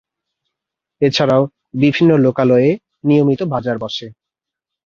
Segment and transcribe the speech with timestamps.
[1.01, 1.43] এছাড়াও
[1.73, 2.69] বিভিন্ন লোকালয়ে
[3.03, 4.07] নিয়মিত বাজার বসে।